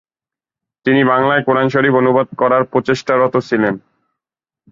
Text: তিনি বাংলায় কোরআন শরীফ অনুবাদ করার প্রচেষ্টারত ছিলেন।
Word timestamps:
তিনি 0.85 1.01
বাংলায় 1.03 1.43
কোরআন 1.43 1.67
শরীফ 1.69 1.93
অনুবাদ 1.93 2.27
করার 2.37 2.63
প্রচেষ্টারত 2.71 3.35
ছিলেন। 3.49 3.75